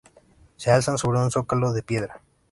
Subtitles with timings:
[0.55, 2.23] Se alzan sobre un zócalo de piedra.